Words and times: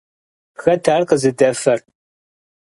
Хэт 0.61 0.85
ар 0.93 1.01
къызыдэфэр? 1.09 1.79